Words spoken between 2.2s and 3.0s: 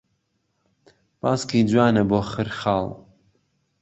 خرخاڵ